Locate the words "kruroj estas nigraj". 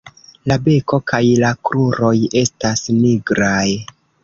1.69-3.71